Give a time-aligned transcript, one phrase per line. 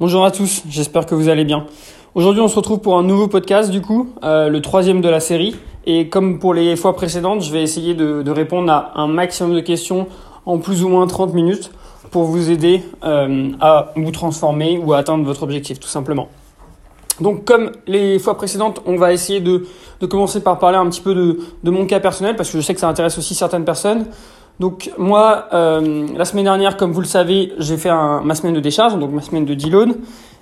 [0.00, 1.66] Bonjour à tous, j'espère que vous allez bien.
[2.14, 5.18] Aujourd'hui, on se retrouve pour un nouveau podcast, du coup, euh, le troisième de la
[5.18, 5.56] série.
[5.86, 9.60] Et comme pour les fois précédentes, je vais essayer de, répondre à un maximum de
[9.60, 10.06] questions
[10.46, 11.72] en plus ou moins 30 minutes
[12.12, 16.28] pour vous aider euh, à vous transformer ou à atteindre votre objectif, tout simplement.
[17.20, 19.66] Donc, comme les fois précédentes, on va essayer de,
[20.08, 22.78] commencer par parler un petit peu de mon cas personnel parce que je sais que
[22.78, 24.06] ça intéresse aussi certaines personnes.
[24.60, 28.54] Donc moi, euh, la semaine dernière, comme vous le savez, j'ai fait un, ma semaine
[28.54, 29.94] de décharge, donc ma semaine de D-Loan.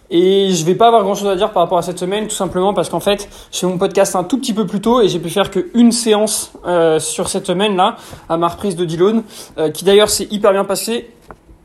[0.08, 2.34] Et je vais pas avoir grand chose à dire par rapport à cette semaine, tout
[2.34, 5.08] simplement parce qu'en fait, je fais mon podcast un tout petit peu plus tôt et
[5.08, 7.96] j'ai pu faire qu'une séance euh, sur cette semaine-là,
[8.28, 9.22] à ma reprise de D-Loan,
[9.58, 11.10] euh, qui d'ailleurs s'est hyper bien passé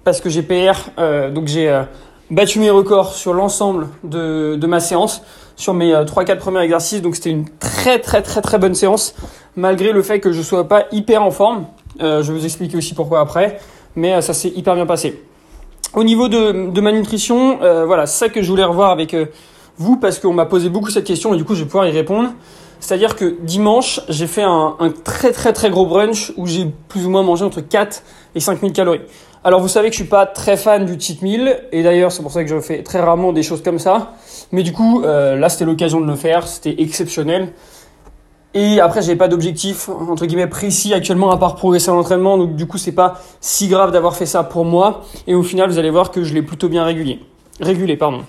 [0.04, 1.84] parce que j'ai PR, euh, donc j'ai euh,
[2.32, 5.22] battu mes records sur l'ensemble de, de ma séance,
[5.56, 9.14] sur mes 3-4 premiers exercices, donc c'était une très très très très bonne séance,
[9.56, 11.68] malgré le fait que je sois pas hyper en forme.
[12.02, 13.60] Euh, je vais vous expliquer aussi pourquoi après,
[13.96, 15.22] mais euh, ça s'est hyper bien passé.
[15.94, 19.16] Au niveau de, ma nutrition, euh, voilà, c'est ça que je voulais revoir avec
[19.78, 21.92] vous parce qu'on m'a posé beaucoup cette question et du coup je vais pouvoir y
[21.92, 22.30] répondre.
[22.80, 27.10] C'est-à-dire que dimanche, j'ai fait un, très très très gros brunch où j'ai plus ou
[27.10, 28.04] moins mangé entre 4
[28.36, 29.02] et 5000 calories.
[29.44, 32.22] Alors vous savez que je suis pas très fan du cheat meal et d'ailleurs c'est
[32.22, 34.14] pour ça que je fais très rarement des choses comme ça.
[34.52, 37.50] Mais du coup, là c'était l'occasion de le faire, c'était exceptionnel.
[38.54, 42.56] Et après, j'ai pas d'objectif entre guillemets précis actuellement à part progresser à l'entraînement, donc
[42.56, 45.04] du coup, c'est pas si grave d'avoir fait ça pour moi.
[45.28, 47.20] Et au final, vous allez voir que je l'ai plutôt bien régulé.
[47.62, 48.24] Régulé, pardon.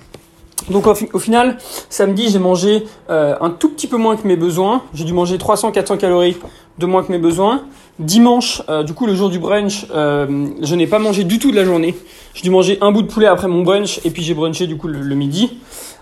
[0.70, 1.56] Donc au, final,
[1.91, 4.83] samedi, j'ai mangé euh, un tout petit peu moins que mes besoins.
[4.95, 6.37] J'ai dû manger 300-400 calories
[6.78, 7.62] de moins que mes besoins.
[7.98, 11.50] Dimanche, euh, du coup, le jour du brunch, euh, je n'ai pas mangé du tout
[11.50, 11.97] de la journée.
[12.34, 14.77] J'ai dû manger un bout de poulet après mon brunch et puis j'ai brunché du
[14.77, 15.59] coup le, le midi.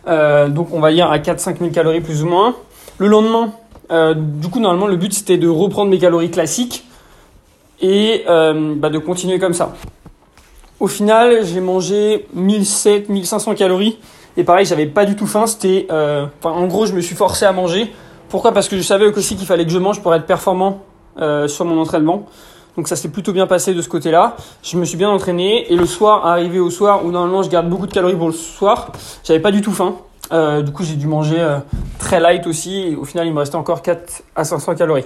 [0.06, 2.54] Donc on va dire à 4-5 000 calories plus ou moins.
[2.98, 3.52] Le lendemain,
[3.90, 6.84] euh, du coup, normalement, le but c'était de reprendre mes calories classiques
[7.80, 9.74] et euh, bah, de continuer comme ça.
[10.78, 13.98] Au final, j'ai mangé 1700-1500 calories
[14.36, 15.46] et pareil, j'avais pas du tout faim.
[15.46, 17.92] C'était, euh, en gros, je me suis forcé à manger.
[18.28, 18.52] Pourquoi?
[18.52, 20.82] Parce que je savais aussi qu'il fallait que je mange pour être performant
[21.48, 22.26] sur mon entraînement.
[22.76, 24.36] Donc ça s'est plutôt bien passé de ce côté-là.
[24.62, 27.68] Je me suis bien entraîné et le soir, arrivé au soir où normalement je garde
[27.68, 28.92] beaucoup de calories pour le soir,
[29.24, 29.96] j'avais pas du tout faim.
[30.32, 31.58] Euh, du coup, j'ai dû manger euh,
[31.98, 32.80] très light aussi.
[32.80, 35.04] Et au final, il me restait encore 4 à 500 calories.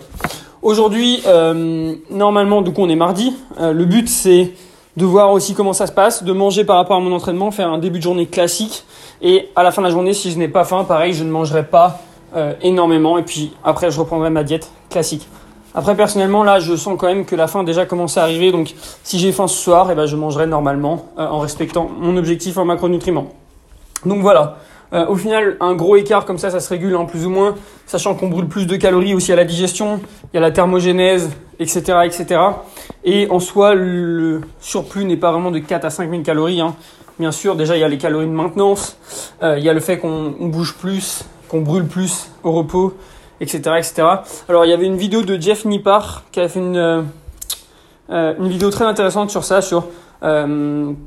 [0.63, 3.35] Aujourd'hui, euh, normalement, du coup, on est mardi.
[3.61, 4.53] Le but, c'est
[4.97, 7.69] de voir aussi comment ça se passe, de manger par rapport à mon entraînement, faire
[7.69, 8.85] un début de journée classique.
[9.21, 11.31] Et à la fin de la journée, si je n'ai pas faim, pareil, je ne
[11.31, 12.01] mangerai pas
[12.63, 13.19] énormément.
[13.19, 15.29] Et puis après, je reprendrai ma diète classique.
[15.75, 18.53] Après, personnellement, là, je sens quand même que la a déjà commencé à arriver.
[18.53, 22.57] Donc, si j'ai faim ce soir, eh ben, je mangerai normalement en respectant mon objectif
[22.57, 23.33] en macronutriments.
[24.07, 24.59] Donc voilà.
[24.95, 27.57] Euh, au final, un gros écart comme ça, ça se régule hein, plus ou moins,
[27.87, 30.01] sachant qu'on brûle plus de calories aussi à la digestion,
[30.33, 32.41] il y a la thermogénèse, etc., etc.
[33.05, 36.61] Et en soi, le surplus n'est pas vraiment de 4 à 5 000 calories.
[36.61, 36.77] Hein.
[37.19, 38.97] Bien sûr, déjà, il y a les calories de maintenance,
[39.43, 42.95] euh, il y a le fait qu'on bouge plus, qu'on brûle plus au repos,
[43.41, 44.03] etc., etc.
[44.49, 47.05] Alors, il y avait une vidéo de Jeff Nippard qui a fait une,
[48.11, 49.87] euh, vidéo très intéressante sur ça, sur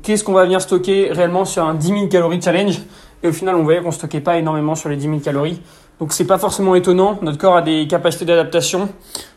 [0.04, 2.80] qu'est-ce qu'on va venir stocker réellement sur un 10 000 calories challenge.
[3.22, 5.60] Et au final, on voyait qu'on stockait pas énormément sur les 10 000 calories.
[6.00, 7.18] Donc c'est pas forcément étonnant.
[7.22, 8.88] Notre corps a des capacités d'adaptation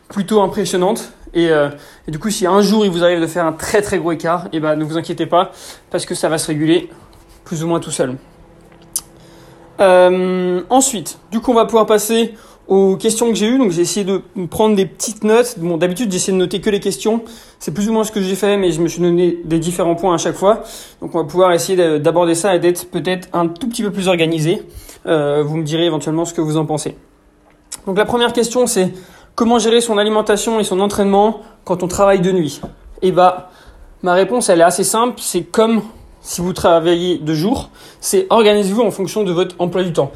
[0.08, 1.12] plutôt impressionnantes.
[1.34, 1.70] Et, euh,
[2.06, 4.12] et, du coup, si un jour il vous arrive de faire un très très gros
[4.12, 5.50] écart, et eh ben ne vous inquiétez pas
[5.90, 6.90] parce que ça va se réguler
[7.44, 8.16] plus ou moins tout seul.
[9.80, 12.34] Euh, ensuite, du coup, on va pouvoir passer
[12.72, 13.58] aux questions que j'ai eues.
[13.58, 15.58] Donc j'ai essayé de prendre des petites notes.
[15.58, 17.22] Bon, d'habitude j'essaie de noter que les questions.
[17.58, 19.94] C'est plus ou moins ce que j'ai fait, mais je me suis donné des différents
[19.94, 20.62] points à chaque fois.
[21.00, 24.08] Donc on va pouvoir essayer d'aborder ça et d'être peut-être un tout petit peu plus
[24.08, 24.62] organisé.
[25.06, 26.96] Euh, vous me direz éventuellement ce que vous en pensez.
[27.86, 28.92] Donc la première question c'est
[29.34, 32.60] comment gérer son alimentation et son entraînement quand on travaille de nuit?
[33.02, 33.50] Et eh bah
[34.02, 35.16] ma réponse elle est assez simple.
[35.18, 35.82] C'est comme
[36.22, 37.68] si vous travaillez de jour,
[38.00, 40.12] c'est organisez-vous en fonction de votre emploi du temps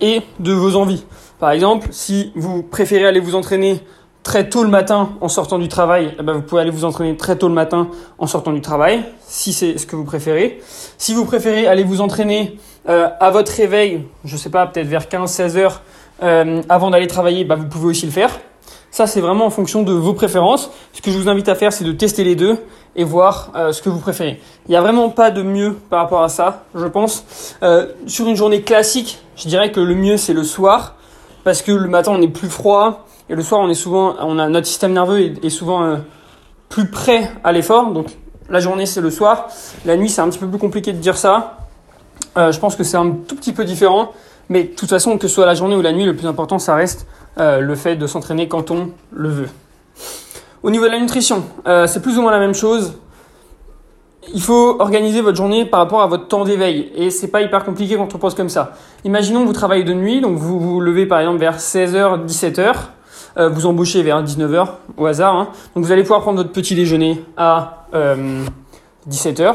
[0.00, 1.04] et de vos envies.
[1.38, 3.80] Par exemple, si vous préférez aller vous entraîner
[4.24, 7.16] très tôt le matin en sortant du travail, eh ben vous pouvez aller vous entraîner
[7.16, 7.88] très tôt le matin
[8.18, 10.60] en sortant du travail, si c'est ce que vous préférez.
[10.98, 12.58] Si vous préférez aller vous entraîner
[12.88, 15.82] euh, à votre réveil, je sais pas, peut-être vers 15-16 heures
[16.22, 18.38] euh, avant d'aller travailler, bah, vous pouvez aussi le faire.
[18.90, 20.70] Ça, c'est vraiment en fonction de vos préférences.
[20.92, 22.56] Ce que je vous invite à faire, c'est de tester les deux
[22.96, 24.40] et voir euh, ce que vous préférez.
[24.66, 27.24] Il n'y a vraiment pas de mieux par rapport à ça, je pense.
[27.62, 30.96] Euh, sur une journée classique, je dirais que le mieux, c'est le soir
[31.44, 34.38] parce que le matin on est plus froid et le soir on est souvent, on
[34.38, 35.96] a notre système nerveux est, souvent euh,
[36.68, 37.92] plus prêt à l'effort.
[37.92, 38.06] Donc
[38.48, 39.48] la journée c'est le soir,
[39.84, 41.58] la nuit c'est un petit peu plus compliqué de dire ça.
[42.36, 44.12] Euh, je pense que c'est un tout petit peu différent,
[44.48, 46.58] mais de toute façon que ce soit la journée ou la nuit, le plus important
[46.58, 47.06] ça reste
[47.38, 49.48] euh, le fait de s'entraîner quand on le veut.
[50.62, 51.44] Au niveau de la nutrition,
[51.86, 52.94] c'est plus ou moins la même chose.
[54.34, 56.90] Il faut organiser votre journée par rapport à votre temps d'éveil.
[56.94, 58.72] Et c'est pas hyper compliqué quand on pense comme ça.
[59.04, 62.74] Imaginons que vous travaillez de nuit, donc vous vous levez par exemple vers 16h, 17h.
[63.36, 64.66] Euh, vous embauchez vers 19h
[64.96, 65.36] au hasard.
[65.36, 65.48] Hein.
[65.74, 68.44] Donc vous allez pouvoir prendre votre petit déjeuner à euh,
[69.08, 69.54] 17h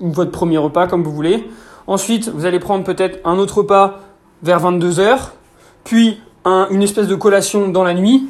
[0.00, 1.48] ou votre premier repas comme vous voulez.
[1.86, 4.00] Ensuite, vous allez prendre peut-être un autre repas
[4.42, 5.30] vers 22h,
[5.84, 8.28] puis un, une espèce de collation dans la nuit,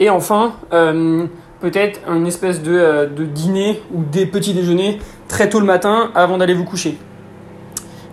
[0.00, 1.26] et enfin euh,
[1.60, 4.98] peut-être une espèce de, euh, de, dîner ou des petits déjeuners
[5.28, 6.98] très tôt le matin avant d'aller vous coucher.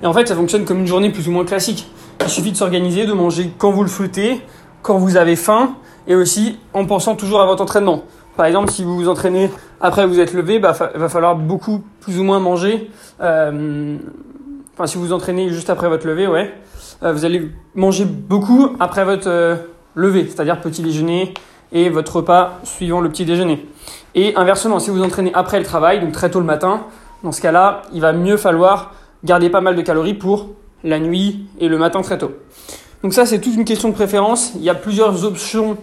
[0.03, 1.89] Et en fait, ça fonctionne comme une journée plus ou moins classique.
[2.21, 4.41] Il suffit de s'organiser, de manger quand vous le souhaitez,
[4.81, 5.75] quand vous avez faim,
[6.07, 8.03] et aussi en pensant toujours à votre entraînement.
[8.37, 11.81] Par exemple, si vous vous entraînez après vous êtes levé, bah, il va falloir beaucoup
[12.01, 12.89] plus ou moins manger.
[13.21, 13.97] Euh,
[14.73, 16.53] enfin, si vous vous entraînez juste après votre lever, ouais,
[17.03, 19.55] euh, vous allez manger beaucoup après votre euh,
[19.95, 21.33] lever, c'est-à-dire petit déjeuner
[21.71, 23.65] et votre repas suivant le petit déjeuner.
[24.15, 26.81] Et inversement, si vous vous entraînez après le travail, donc très tôt le matin,
[27.25, 28.93] dans ce cas-là, il va mieux falloir
[29.23, 30.49] garder pas mal de calories pour
[30.83, 32.31] la nuit et le matin très tôt.
[33.01, 34.53] Donc ça, c'est toute une question de préférence.
[34.55, 35.75] Il y a plusieurs options,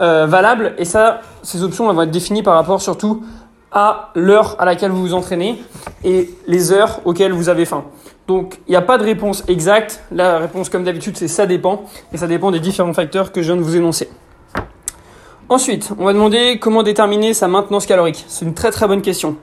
[0.00, 3.24] euh, valables et ça, ces options vont être définies par rapport surtout
[3.72, 5.60] à l'heure à laquelle vous vous entraînez
[6.04, 7.84] et les heures auxquelles vous avez faim.
[8.28, 10.04] Donc il n'y a pas de réponse exacte.
[10.12, 11.82] La réponse comme d'habitude c'est ça dépend
[12.12, 14.08] et ça dépend des différents facteurs que je viens de vous énoncer.
[15.48, 18.24] Ensuite, on va demander comment déterminer sa maintenance calorique.
[18.28, 19.36] C'est une très très bonne question.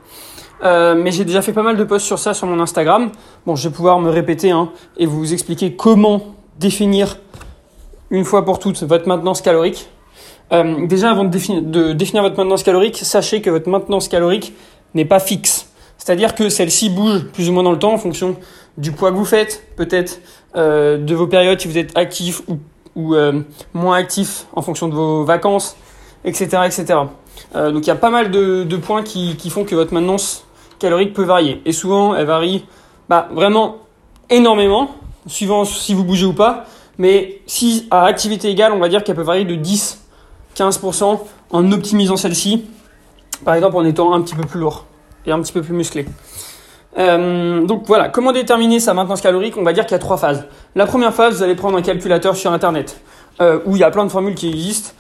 [0.64, 3.12] Euh, mais j'ai déjà fait pas mal de posts sur ça sur mon Instagram.
[3.46, 7.18] Bon, je vais pouvoir me répéter hein, et vous expliquer comment définir
[8.10, 9.90] une fois pour toutes votre maintenance calorique.
[10.52, 14.54] Euh, déjà, avant de définir, votre maintenance calorique, sachez que votre maintenance calorique
[14.96, 15.68] n'est pas fixe.
[15.98, 18.36] C'est-à-dire que celle-ci bouge plus ou moins dans le temps en fonction
[18.78, 20.20] du poids que vous faites, peut-être
[20.56, 22.58] euh, de vos périodes si vous êtes actif ou,
[22.96, 23.42] ou euh,
[23.74, 25.76] moins actif en fonction de vos vacances,
[26.24, 26.64] etc.
[26.66, 27.00] etc.
[27.56, 29.94] Euh, donc il y a pas mal de, de points qui, qui, font que votre
[29.94, 30.46] maintenance
[30.80, 31.62] calorique peut varier.
[31.66, 32.66] Et souvent, elle varie
[33.10, 33.78] bah, vraiment
[34.30, 34.92] énormément,
[35.28, 36.66] suivant si vous bougez ou pas.
[36.98, 40.06] Mais si à activité égale, on va dire qu'elle peut varier de 10
[40.56, 41.20] 15%
[41.52, 42.66] en optimisant celle-ci,
[43.46, 44.86] par exemple en étant un petit peu plus lourd
[45.26, 46.06] et un petit peu plus musclé.
[46.98, 49.56] Euh, donc voilà, comment déterminer sa maintenance calorique?
[49.58, 50.46] On va dire qu'il y a trois phases.
[50.76, 53.00] La première phase, vous allez prendre un calculateur sur Internet,
[53.42, 54.92] euh, où il y a plein de formules qui existent.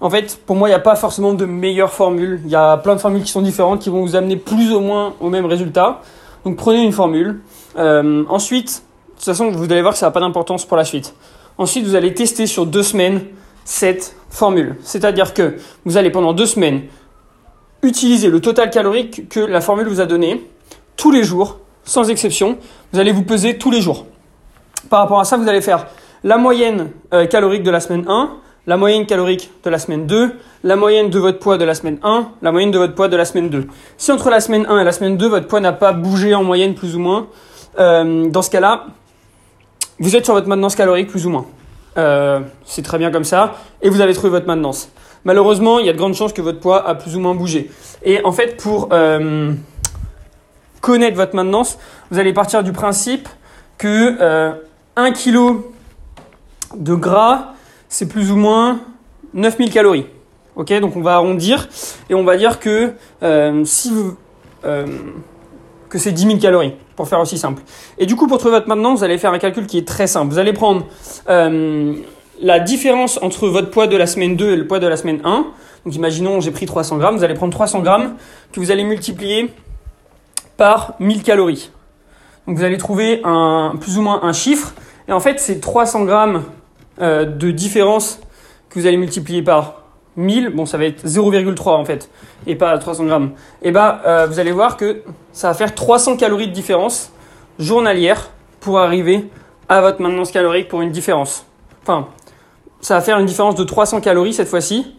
[0.00, 2.40] En fait, pour moi, il n'y a pas forcément de meilleures formules.
[2.44, 4.80] Il y a plein de formules qui sont différentes, qui vont vous amener plus ou
[4.80, 6.02] moins au même résultat.
[6.44, 7.40] Donc prenez une formule.
[7.76, 10.84] Euh, ensuite, de toute façon, vous allez voir que ça n'a pas d'importance pour la
[10.84, 11.14] suite.
[11.58, 13.22] Ensuite, vous allez tester sur deux semaines
[13.64, 14.76] cette formule.
[14.82, 16.82] C'est-à-dire que vous allez pendant deux semaines
[17.82, 20.48] utiliser le total calorique que la formule vous a donné
[20.96, 22.58] tous les jours, sans exception.
[22.92, 24.06] Vous allez vous peser tous les jours.
[24.88, 25.86] Par rapport à ça, vous allez faire
[26.24, 28.30] la moyenne euh, calorique de la semaine 1,
[28.68, 31.98] la moyenne calorique de la semaine 2, la moyenne de votre poids de la semaine
[32.02, 33.66] 1, la moyenne de votre poids de la semaine 2.
[33.96, 36.44] Si entre la semaine 1 et la semaine 2, votre poids n'a pas bougé en
[36.44, 37.28] moyenne plus ou moins,
[37.78, 38.88] euh, dans ce cas-là,
[39.98, 41.46] vous êtes sur votre maintenance calorique plus ou moins.
[41.96, 44.90] Euh, c'est très bien comme ça, et vous avez trouvé votre maintenance.
[45.24, 47.70] Malheureusement, il y a de grandes chances que votre poids a plus ou moins bougé.
[48.02, 49.50] Et en fait, pour euh,
[50.82, 51.78] connaître votre maintenance,
[52.10, 53.30] vous allez partir du principe
[53.78, 54.52] que euh,
[54.96, 55.62] 1 kg
[56.76, 57.54] de gras,
[57.88, 58.80] c'est plus ou moins
[59.34, 60.06] 9000 calories.
[60.56, 61.68] Ok, donc on va arrondir
[62.10, 62.92] et on va dire que
[63.22, 63.92] euh, si
[64.64, 64.86] euh,
[65.88, 67.62] que c'est 10 000 calories pour faire aussi simple.
[67.96, 70.06] Et du coup, pour trouver votre maintenance, vous allez faire un calcul qui est très
[70.06, 70.32] simple.
[70.32, 70.86] Vous allez prendre
[71.28, 71.94] euh,
[72.40, 75.20] la différence entre votre poids de la semaine 2 et le poids de la semaine
[75.24, 75.46] 1.
[75.84, 77.16] Donc imaginons, j'ai pris 300 grammes.
[77.16, 78.14] Vous allez prendre 300 grammes
[78.52, 79.52] que vous allez multiplier
[80.56, 81.70] par 1000 calories.
[82.46, 84.74] Donc vous allez trouver un, plus ou moins un chiffre.
[85.06, 86.42] Et en fait, c'est 300 grammes
[87.00, 88.20] euh, de différence
[88.68, 89.82] que vous allez multiplier par
[90.16, 92.10] 1000, bon ça va être 0,3 en fait,
[92.46, 93.30] et pas 300 grammes,
[93.62, 95.02] et bah euh, vous allez voir que
[95.32, 97.12] ça va faire 300 calories de différence
[97.58, 99.26] journalière pour arriver
[99.68, 101.46] à votre maintenance calorique pour une différence.
[101.82, 102.08] Enfin,
[102.80, 104.94] ça va faire une différence de 300 calories cette fois-ci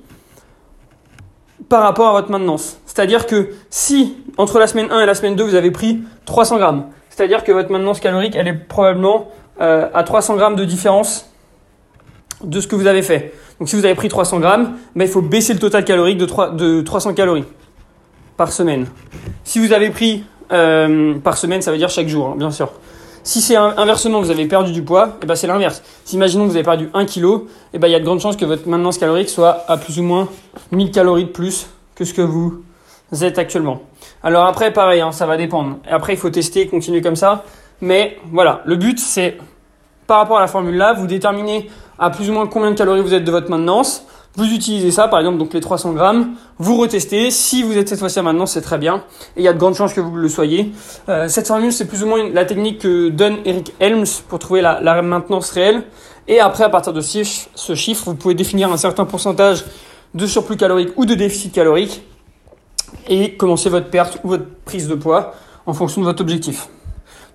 [1.67, 2.77] par rapport à votre maintenance.
[2.85, 6.57] C'est-à-dire que si entre la semaine 1 et la semaine 2 vous avez pris 300
[6.57, 9.27] grammes, c'est-à-dire que votre maintenance calorique elle est probablement
[9.61, 11.28] euh, à 300 grammes de différence
[12.43, 13.33] de ce que vous avez fait.
[13.59, 16.25] Donc si vous avez pris 300 grammes, ben, il faut baisser le total calorique de,
[16.25, 17.45] 3, de 300 calories
[18.37, 18.87] par semaine.
[19.43, 22.71] Si vous avez pris euh, par semaine, ça veut dire chaque jour, hein, bien sûr.
[23.23, 25.83] Si c'est inversement, vous avez perdu du poids, et ben c'est l'inverse.
[26.05, 27.41] Si imaginons que vous avez perdu 1 kg,
[27.73, 29.99] et ben il y a de grandes chances que votre maintenance calorique soit à plus
[29.99, 30.29] ou moins
[30.71, 32.63] 1000 calories de plus que ce que vous
[33.21, 33.81] êtes actuellement.
[34.23, 35.77] Alors après, pareil, hein, ça va dépendre.
[35.89, 37.43] Après, il faut tester, continuer comme ça.
[37.81, 39.37] Mais voilà, le but, c'est
[40.07, 41.69] par rapport à la formule là, vous déterminez
[41.99, 44.03] à plus ou moins combien de calories vous êtes de votre maintenance.
[44.35, 47.31] Vous utilisez ça, par exemple, donc les 300 grammes, vous retestez.
[47.31, 49.03] Si vous êtes cette fois-ci maintenant, c'est très bien.
[49.35, 50.71] Et il y a de grandes chances que vous le soyez.
[51.09, 54.61] Euh, cette formule, c'est plus ou moins la technique que donne Eric Helms pour trouver
[54.61, 55.83] la maintenance réelle.
[56.29, 59.65] Et après, à partir de ce chiffre, vous pouvez définir un certain pourcentage
[60.13, 62.03] de surplus calorique ou de déficit calorique
[63.07, 65.33] et commencer votre perte ou votre prise de poids
[65.65, 66.69] en fonction de votre objectif.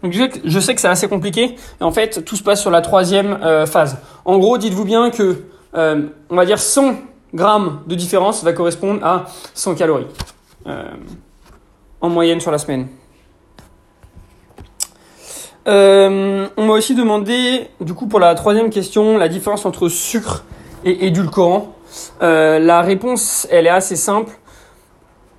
[0.04, 1.56] Donc je sais que c'est assez compliqué.
[1.80, 3.96] Et en fait, tout se passe sur la troisième euh, phase.
[4.26, 5.44] En gros, dites-vous bien que,
[5.74, 6.96] euh, on va dire 100
[7.32, 10.06] grammes de différence va correspondre à 100 calories
[10.66, 10.84] euh,
[12.02, 12.88] en moyenne sur la semaine.
[15.66, 20.44] on m'a aussi demandé, du coup, pour la troisième question, la différence entre sucre
[20.84, 21.74] et édulcorant.
[22.20, 24.32] la réponse, elle est assez simple.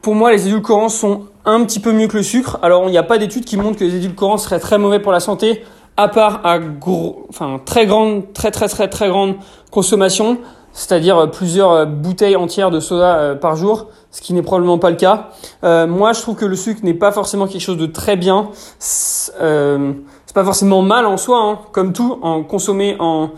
[0.01, 2.60] Pour moi, les édulcorants sont un petit peu mieux que le sucre.
[2.62, 5.12] Alors, il n'y a pas d'études qui montrent que les édulcorants seraient très mauvais pour
[5.12, 5.64] la santé,
[5.98, 9.36] à part à gros, enfin, très grande, très, très, très, très grande
[9.72, 10.40] consommation,
[10.74, 14.78] c'est-à-dire euh, plusieurs euh, bouteilles entières de soda euh, par jour, ce qui n'est probablement
[14.78, 15.30] pas le cas.
[15.64, 18.50] moi, je trouve que le sucre n'est pas forcément quelque chose de très bien.
[18.80, 21.60] C'est pas forcément mal en soi, hein.
[21.72, 23.32] comme tout, en consommer en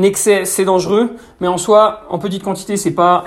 [0.00, 3.24] excès, c'est dangereux, mais en soi, en petite quantité, c'est pas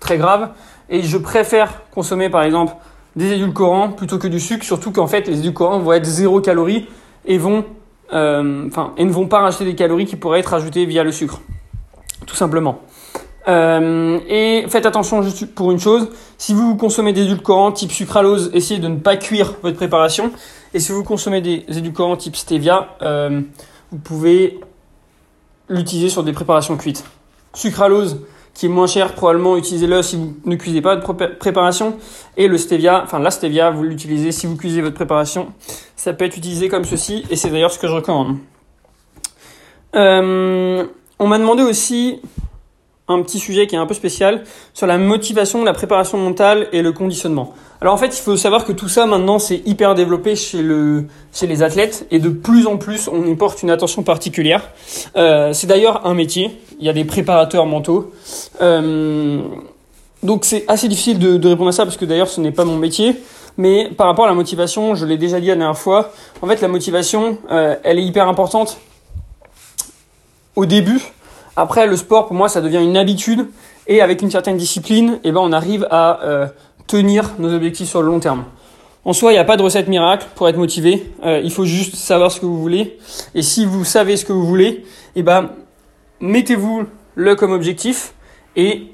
[0.00, 0.50] très grave
[0.88, 2.74] et je préfère consommer par exemple
[3.16, 6.86] des édulcorants plutôt que du sucre, surtout qu'en fait les édulcorants vont être zéro calorie
[7.24, 7.64] et vont,
[8.12, 11.40] euh, et ne vont pas rajouter des calories qui pourraient être ajoutées via le sucre,
[12.26, 12.80] tout simplement.
[13.48, 18.50] Euh, et faites attention juste pour une chose, si vous consommez des édulcorants type sucralose,
[18.52, 20.32] essayez de ne pas cuire votre préparation.
[20.74, 23.40] Et si vous consommez des édulcorants type stevia, euh,
[23.92, 24.60] vous pouvez
[25.68, 27.04] l'utiliser sur des préparations cuites.
[27.54, 28.20] Sucralose,
[28.56, 31.98] qui est moins cher, probablement utilisez-le si vous ne cuisez pas votre préparation.
[32.38, 35.52] Et le stevia, enfin la stevia, vous l'utilisez si vous cuisez votre préparation.
[35.94, 38.38] Ça peut être utilisé comme ceci, et c'est d'ailleurs ce que je recommande.
[39.94, 40.86] Euh,
[41.18, 42.20] on m'a demandé aussi
[43.08, 46.80] un petit sujet qui est un peu spécial sur la motivation, la préparation mentale et
[46.80, 47.54] le conditionnement.
[47.80, 51.06] Alors en fait, il faut savoir que tout ça maintenant c'est hyper développé chez le
[51.32, 54.70] chez les athlètes et de plus en plus on y porte une attention particulière.
[55.16, 56.58] Euh, c'est d'ailleurs un métier.
[56.78, 58.12] Il y a des préparateurs mentaux.
[58.60, 59.42] Euh,
[60.22, 62.76] donc c'est assez difficile de, répondre à ça parce que d'ailleurs ce n'est pas mon
[62.76, 63.16] métier.
[63.58, 66.12] Mais par rapport à la motivation, je l'ai déjà dit la dernière fois.
[66.42, 68.76] En fait, la motivation, euh, elle est hyper importante
[70.56, 71.00] au début
[71.56, 73.48] après, le sport, pour moi, ça devient une habitude.
[73.88, 76.20] Et avec une certaine discipline, eh ben, on arrive à
[76.86, 78.44] tenir nos objectifs sur le long terme.
[79.04, 81.12] En soi, il n'y a pas de recette miracle pour être motivé.
[81.24, 82.98] Euh, il faut juste savoir ce que vous voulez.
[83.36, 85.50] Et si vous savez ce que vous voulez, eh ben,
[86.20, 88.14] mettez-vous le comme objectif
[88.56, 88.88] et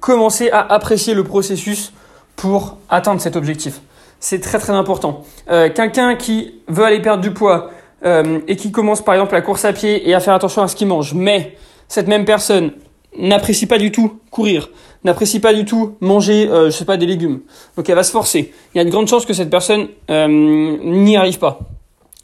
[0.00, 1.92] commencez à apprécier le processus
[2.36, 3.80] pour atteindre cet objectif.
[4.20, 5.24] C'est très très important.
[5.50, 7.70] Euh, Quelqu'un qui veut aller perdre du poids
[8.04, 10.68] euh, et qui commence par exemple la course à pied et à faire attention à
[10.68, 11.56] ce qu'il mange, mais
[11.88, 12.72] cette même personne
[13.18, 14.70] n'apprécie pas du tout courir,
[15.04, 17.40] n'apprécie pas du tout manger, euh, je sais pas, des légumes.
[17.76, 18.52] Donc elle va se forcer.
[18.74, 21.60] Il y a de grandes chances que cette personne euh, n'y arrive pas.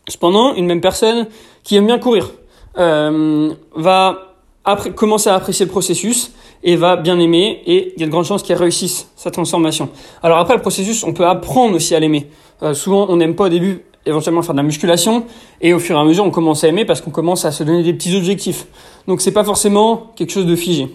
[0.09, 1.27] Cependant, une même personne
[1.63, 2.33] qui aime bien courir
[2.79, 4.33] euh, va
[4.65, 6.33] après, commencer à apprécier le processus
[6.63, 9.89] et va bien aimer et il y a de grandes chances qu'elle réussisse sa transformation.
[10.23, 12.29] Alors après le processus, on peut apprendre aussi à l'aimer.
[12.63, 15.25] Euh, souvent, on n'aime pas au début éventuellement faire de la musculation
[15.61, 17.63] et au fur et à mesure on commence à aimer parce qu'on commence à se
[17.65, 18.67] donner des petits objectifs.
[19.07, 20.89] Donc c'est pas forcément quelque chose de figé.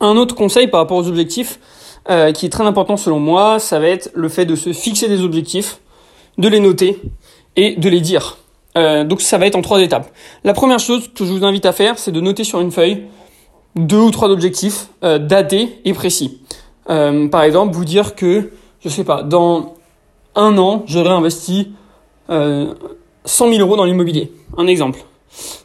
[0.00, 1.58] Un autre conseil par rapport aux objectifs
[2.10, 5.08] euh, qui est très important selon moi, ça va être le fait de se fixer
[5.08, 5.78] des objectifs,
[6.36, 7.00] de les noter
[7.56, 8.38] et de les dire.
[8.76, 10.12] Euh, donc ça va être en trois étapes.
[10.42, 13.04] La première chose que je vous invite à faire, c'est de noter sur une feuille
[13.76, 16.40] deux ou trois objectifs euh, datés et précis.
[16.86, 19.74] Par exemple, vous dire que, je sais pas, dans
[20.34, 21.72] un an, j'aurais investi
[22.28, 24.32] 100 000 euros dans l'immobilier.
[24.56, 25.00] Un exemple.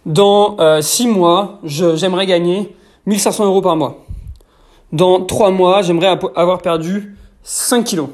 [0.05, 2.75] Dans euh, 6 mois, j'aimerais gagner
[3.05, 4.05] 1500 euros par mois.
[4.91, 8.09] Dans 3 mois, j'aimerais avoir perdu 5 kilos.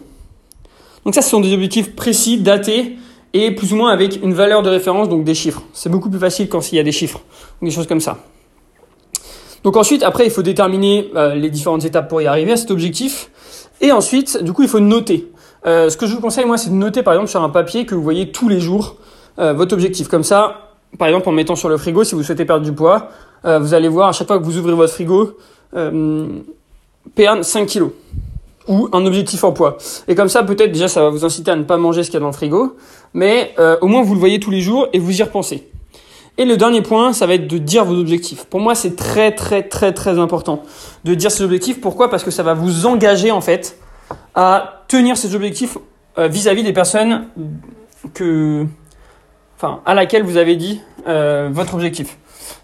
[1.05, 2.97] Donc ça, ce sont des objectifs précis, datés
[3.33, 5.61] et plus ou moins avec une valeur de référence, donc des chiffres.
[5.73, 7.21] C'est beaucoup plus facile quand il y a des chiffres,
[7.61, 8.17] des choses comme ça.
[9.63, 12.71] Donc ensuite, après, il faut déterminer euh, les différentes étapes pour y arriver à cet
[12.71, 13.29] objectif.
[13.81, 15.27] Et ensuite, du coup, il faut noter.
[15.65, 17.85] Euh, ce que je vous conseille, moi, c'est de noter, par exemple, sur un papier
[17.85, 18.97] que vous voyez tous les jours
[19.39, 20.07] euh, votre objectif.
[20.07, 23.09] Comme ça, par exemple, en mettant sur le frigo, si vous souhaitez perdre du poids,
[23.45, 25.37] euh, vous allez voir à chaque fois que vous ouvrez votre frigo,
[27.15, 27.91] perdre 5 kilos
[28.67, 29.77] ou un objectif en poids.
[30.07, 32.15] Et comme ça, peut-être déjà, ça va vous inciter à ne pas manger ce qu'il
[32.15, 32.77] y a dans le frigo,
[33.13, 35.69] mais au moins vous le voyez tous les jours et vous y repensez.
[36.37, 38.45] Et le dernier point, ça va être de dire vos objectifs.
[38.45, 40.63] Pour moi, c'est très très très très important
[41.03, 41.81] de dire ces objectifs.
[41.81, 42.09] Pourquoi?
[42.09, 43.77] Parce que ça va vous engager en fait
[44.33, 45.77] à tenir ces objectifs
[46.17, 47.27] euh, vis-à-vis des personnes
[48.13, 48.65] que,
[49.57, 52.17] enfin, à laquelle vous avez dit euh, votre objectif.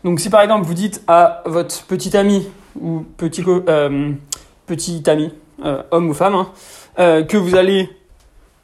[0.04, 2.48] Donc, si par exemple vous dites à votre petit ami
[2.80, 4.12] ou petit, euh,
[4.66, 5.34] petit ami,
[5.92, 7.90] homme ou femme, hein, que vous allez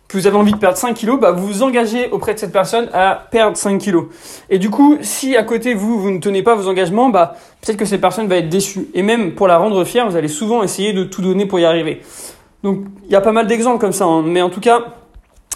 [0.07, 2.53] que vous avez envie de perdre 5 kilos, bah, vous vous engagez auprès de cette
[2.53, 4.05] personne à perdre 5 kilos.
[4.49, 7.77] Et du coup, si à côté vous, vous ne tenez pas vos engagements, bah, peut-être
[7.77, 8.87] que cette personne va être déçue.
[8.93, 11.65] Et même pour la rendre fière, vous allez souvent essayer de tout donner pour y
[11.65, 12.01] arriver.
[12.63, 14.05] Donc, il y a pas mal d'exemples comme ça.
[14.05, 14.23] Hein.
[14.23, 14.85] Mais en tout cas,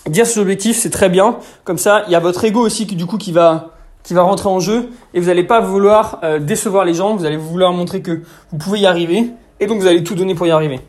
[0.07, 1.37] dire ses objectifs, c'est très bien.
[1.63, 3.71] Comme ça, il y a votre ego aussi du coup qui va
[4.03, 7.37] qui rentrer en jeu et vous n'allez pas vouloir euh, décevoir les gens, vous allez
[7.37, 9.27] vouloir montrer que vous pouvez y arriver
[9.59, 10.79] et donc vous allez tout donner pour y arriver.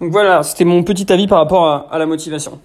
[0.00, 2.58] Donc voilà, c'était mon petit avis par rapport à, la motivation.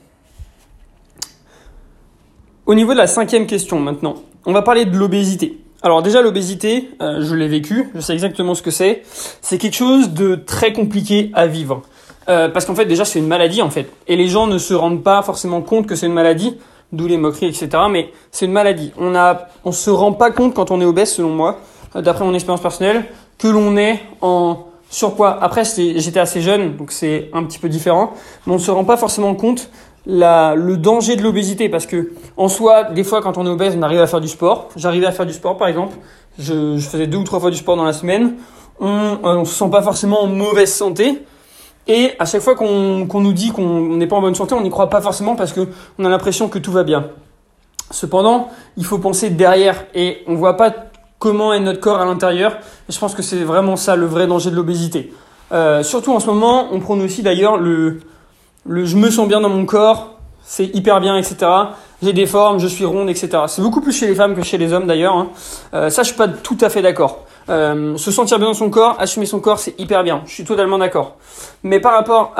[2.65, 5.59] Au niveau de la cinquième question maintenant, on va parler de l'obésité.
[5.81, 9.03] Alors déjà l'obésité, euh, je l'ai vécu, je sais exactement ce que c'est.
[9.41, 11.83] C'est quelque chose de très compliqué à vivre.
[12.29, 13.89] Euh, parce qu'en fait déjà c'est une maladie en fait.
[14.07, 16.57] Et les gens ne se rendent pas forcément compte que c'est une maladie
[16.91, 17.69] d'où les moqueries, etc.
[17.89, 18.91] Mais c'est une maladie.
[18.97, 21.59] On a, on se rend pas compte quand on est obèse, selon moi,
[21.95, 23.05] euh, d'après mon expérience personnelle,
[23.37, 25.37] que l'on est en surpoids.
[25.41, 28.13] Après, j'étais assez jeune, donc c'est un petit peu différent,
[28.45, 29.69] mais on ne se rend pas forcément compte
[30.05, 33.75] la, le danger de l'obésité parce que en soi, des fois, quand on est obèse,
[33.77, 34.69] on arrive à faire du sport.
[34.75, 35.95] J'arrivais à faire du sport, par exemple.
[36.39, 38.35] Je, faisais deux ou trois fois du sport dans la semaine.
[38.79, 41.21] On, on se sent pas forcément en mauvaise santé,
[41.89, 44.69] et à chaque fois qu'on nous dit qu'on n'est pas en bonne santé, on n'y
[44.69, 47.07] croit pas forcément parce qu'on a l'impression que tout va bien.
[47.89, 50.71] Cependant, il faut penser derrière et on ne voit pas
[51.17, 52.57] comment est notre corps à l'intérieur.
[52.87, 55.11] Et je pense que c'est vraiment ça le vrai danger de l'obésité.
[55.51, 58.01] Euh, surtout en ce moment, on prône aussi d'ailleurs le,
[58.67, 61.37] je me sens bien dans mon corps, c'est hyper bien, etc.
[62.03, 63.29] J'ai des formes, je suis ronde, etc.
[63.47, 65.15] C'est beaucoup plus chez les femmes que chez les hommes d'ailleurs.
[65.15, 65.29] Hein.
[65.73, 67.25] Euh, ça, je suis pas tout à fait d'accord.
[67.49, 70.21] Euh, se sentir bien dans son corps, assumer son corps, c'est hyper bien.
[70.25, 71.15] Je suis totalement d'accord.
[71.63, 72.33] Mais par rapport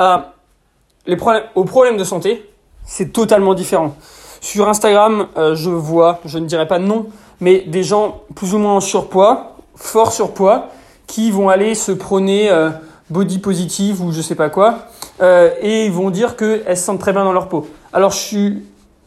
[1.54, 2.48] aux problèmes de santé,
[2.84, 3.96] c'est totalement différent.
[4.40, 7.06] Sur Instagram, euh, je vois, je ne dirais pas nom,
[7.40, 10.68] mais des gens plus ou moins en surpoids, fort surpoids,
[11.06, 12.70] qui vont aller se prôner euh,
[13.10, 14.86] body positive ou je sais pas quoi,
[15.60, 17.68] et ils vont dire qu'elles se sentent très bien dans leur peau.
[17.92, 18.62] Alors je suis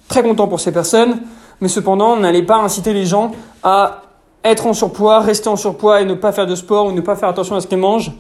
[0.10, 1.22] très content pour ces personnes,
[1.62, 3.32] mais cependant, n'allez pas inciter les gens
[3.64, 4.03] à
[4.44, 7.16] être en surpoids, rester en surpoids et ne pas faire de sport ou ne pas
[7.16, 8.12] faire attention à ce qu'ils mangent,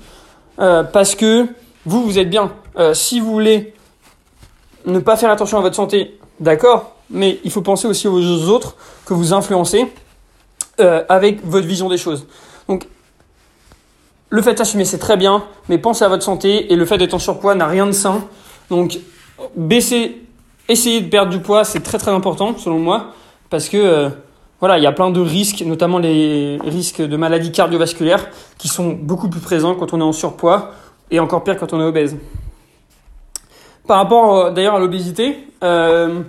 [0.59, 1.47] euh, parce que
[1.85, 2.51] vous, vous êtes bien.
[2.77, 3.73] Euh, si vous voulez
[4.85, 8.75] ne pas faire attention à votre santé, d'accord, mais il faut penser aussi aux autres
[9.05, 9.85] que vous influencez
[10.79, 12.25] euh, avec votre vision des choses.
[12.67, 12.87] Donc,
[14.29, 17.13] le fait d'assumer, c'est très bien, mais pensez à votre santé et le fait d'être
[17.13, 18.23] en surpoids n'a rien de sain.
[18.69, 18.97] Donc,
[19.55, 20.23] baisser,
[20.67, 23.13] essayer de perdre du poids, c'est très très important selon moi,
[23.49, 24.09] parce que
[24.63, 28.97] voilà, il y a plein de risques, notamment les risques de maladies cardiovasculaires, qui sont
[28.97, 30.71] beaucoup plus présents quand on est en surpoids
[31.11, 32.15] et encore pire quand on est obèse.
[33.85, 36.21] Par rapport euh, d'ailleurs à l'obésité, euh,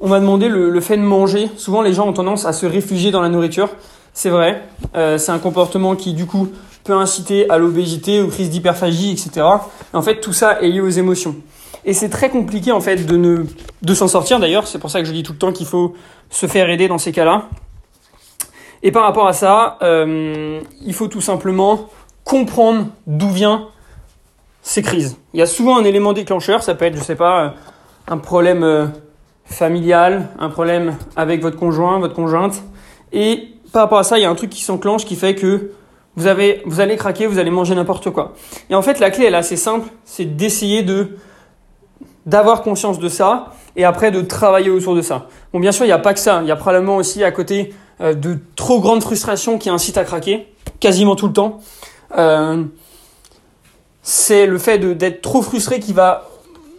[0.00, 1.48] on m'a demandé le, fait de manger.
[1.56, 3.70] Souvent, les gens ont tendance à se réfugier dans la nourriture.
[4.12, 6.48] C'est vrai, euh, c'est un comportement qui du coup
[6.84, 9.46] peut inciter à l'obésité, aux crises d'hyperphagie, etc.
[9.94, 11.36] en fait, tout ça est lié aux émotions.
[11.86, 13.44] Et c'est très compliqué en fait de ne
[13.80, 14.40] de s'en sortir.
[14.40, 15.94] D'ailleurs, c'est pour ça que je dis tout le temps qu'il faut
[16.28, 17.48] se faire aider dans ces cas-là.
[18.82, 21.88] Et par rapport à ça, euh, il faut tout simplement
[22.24, 23.68] comprendre d'où vient
[24.62, 25.16] ces crises.
[25.32, 27.48] Il y a souvent un élément déclencheur, ça peut être, je sais pas, euh,
[28.06, 28.86] un problème euh,
[29.46, 32.62] familial, un problème avec votre conjoint, votre conjointe.
[33.12, 35.72] Et par rapport à ça, il y a un truc qui s'enclenche qui fait que
[36.16, 38.34] vous, avez, vous allez craquer, vous allez manger n'importe quoi.
[38.70, 41.16] Et en fait, la clé, elle est assez simple, c'est d'essayer de
[42.26, 45.28] d'avoir conscience de ça et après de travailler autour de ça.
[45.54, 46.40] Bon, bien sûr, il n'y a pas que ça.
[46.42, 50.46] Il y a probablement aussi à côté de trop grandes frustrations qui incitent à craquer,
[50.80, 51.60] quasiment tout le temps.
[52.16, 52.64] Euh,
[54.02, 56.30] c'est le fait d'être trop frustré qui va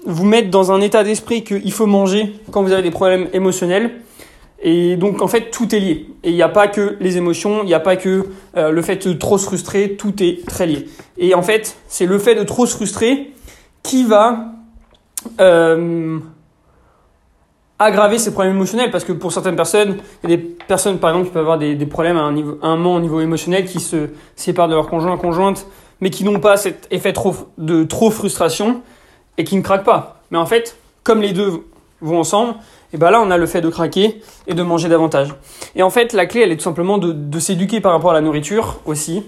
[0.05, 3.91] vous mettre dans un état d'esprit qu'il faut manger quand vous avez des problèmes émotionnels.
[4.61, 6.07] Et donc en fait tout est lié.
[6.23, 8.27] Et il n'y a pas que les émotions, il n'y a pas que
[8.57, 10.87] euh, le fait de trop se frustrer, tout est très lié.
[11.17, 13.31] Et en fait c'est le fait de trop se frustrer
[13.83, 14.53] qui va
[15.39, 16.19] euh,
[17.79, 21.11] aggraver ces problèmes émotionnels parce que pour certaines personnes, il y a des personnes par
[21.11, 23.79] exemple qui peuvent avoir des, des problèmes à un, un moment au niveau émotionnel qui
[23.79, 25.65] se séparent de leur conjoint conjointe
[26.01, 28.81] mais qui n'ont pas cet effet trop, de trop frustration
[29.37, 30.21] et qui ne craquent pas.
[30.31, 31.65] Mais en fait, comme les deux
[32.01, 32.55] vont ensemble,
[32.93, 35.33] et ben là on a le fait de craquer et de manger davantage.
[35.75, 38.13] Et en fait la clé elle est tout simplement de, de s'éduquer par rapport à
[38.13, 39.23] la nourriture aussi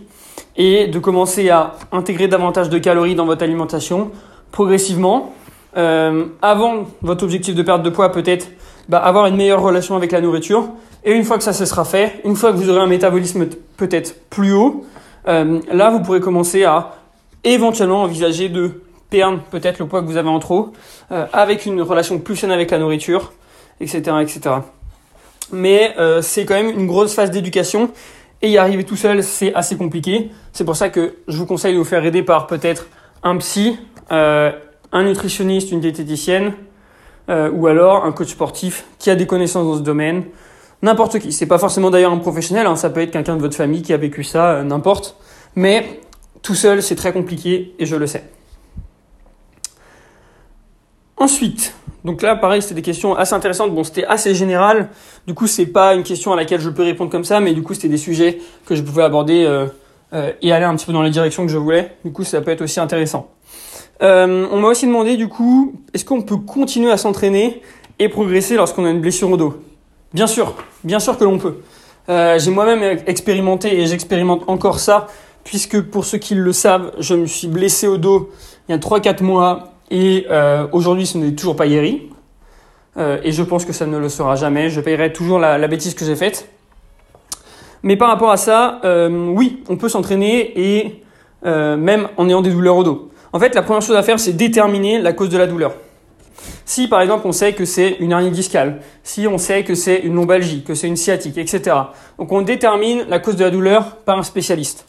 [0.57, 4.11] et de commencer à intégrer davantage de calories dans votre alimentation
[4.51, 5.33] progressivement
[5.77, 8.47] euh, avant votre objectif de perte de poids, peut-être
[8.89, 10.69] bah, avoir une meilleure relation avec la nourriture.
[11.03, 13.47] Et une fois que ça se sera fait, une fois que vous aurez un métabolisme
[13.77, 14.85] peut-être plus haut,
[15.27, 16.95] euh, là vous pourrez commencer à
[17.43, 20.71] éventuellement envisager de perdre peut-être le poids que vous avez en trop,
[21.11, 23.33] euh, avec une relation plus saine avec la nourriture,
[23.79, 24.55] etc., etc.
[25.51, 27.91] Mais euh, c'est quand même une grosse phase d'éducation
[28.41, 30.31] Et y arriver tout seul, c'est assez compliqué.
[30.53, 32.87] C'est pour ça que je vous conseille de vous faire aider par peut-être
[33.21, 33.77] un psy,
[34.11, 34.51] euh,
[34.91, 36.53] un nutritionniste, une diététicienne,
[37.29, 40.25] euh, ou alors un coach sportif qui a des connaissances dans ce domaine.
[40.81, 41.31] N'importe qui.
[41.31, 42.75] C'est pas forcément d'ailleurs un professionnel, hein.
[42.75, 45.15] ça peut être quelqu'un de votre famille qui a vécu ça, euh, n'importe.
[45.55, 46.01] Mais
[46.41, 48.23] tout seul, c'est très compliqué et je le sais.
[51.17, 53.75] Ensuite, donc là, pareil, c'était des questions assez intéressantes.
[53.75, 54.89] Bon, c'était assez général.
[55.27, 57.61] Du coup, c'est pas une question à laquelle je peux répondre comme ça, mais du
[57.61, 61.03] coup, c'était des sujets que je pouvais aborder euh, et aller un petit peu dans
[61.03, 61.95] les directions que je voulais.
[62.03, 63.29] Du coup, ça peut être aussi intéressant.
[64.01, 67.61] Euh, on m'a aussi demandé, du coup, est-ce qu'on peut continuer à s'entraîner
[67.99, 69.55] et progresser lorsqu'on a une blessure au dos?
[70.13, 71.57] Bien sûr, bien sûr que l'on peut.
[72.07, 75.07] J'ai moi-même expérimenté et j'expérimente encore ça,
[75.43, 78.29] puisque pour ceux qui le savent, je me suis blessé au dos
[78.67, 82.09] il y a 3-4 mois et euh, aujourd'hui, ce n'est toujours pas guéri.
[82.97, 84.69] Euh, et je pense que ça ne le sera jamais.
[84.69, 86.49] Je payerai toujours la, bêtise que j'ai faite.
[87.83, 91.03] Mais par rapport à ça, euh, oui, on peut s'entraîner et
[91.45, 93.10] euh, même en ayant des douleurs au dos.
[93.33, 95.73] En fait, la première chose à faire, c'est déterminer la cause de la douleur.
[96.65, 99.99] Si par exemple on sait que c'est une hernie discale, si on sait que c'est
[99.99, 101.75] une lombalgie, que c'est une sciatique, etc.
[102.17, 104.85] Donc on détermine la cause de la douleur par un spécialiste.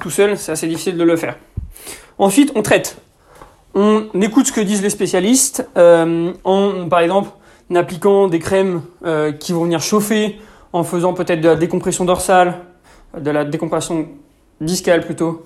[0.00, 1.36] Tout seul, c'est assez difficile de le faire.
[2.18, 2.96] Ensuite, on traite
[3.74, 7.30] on écoute ce que disent les spécialistes euh, en, par exemple,
[7.70, 10.38] en appliquant des crèmes euh, qui vont venir chauffer,
[10.72, 12.54] en faisant peut-être de la décompression dorsale,
[13.18, 14.08] de la décompression
[14.60, 15.44] discale plutôt.